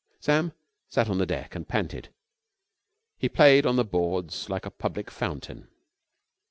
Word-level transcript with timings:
Sam 0.19 0.51
sat 0.89 1.11
on 1.11 1.19
the 1.19 1.27
deck 1.27 1.53
and 1.53 1.67
panted. 1.67 2.09
He 3.19 3.29
played 3.29 3.67
on 3.67 3.75
the 3.75 3.85
boards 3.85 4.49
like 4.49 4.65
a 4.65 4.71
public 4.71 5.11
fountain. 5.11 5.67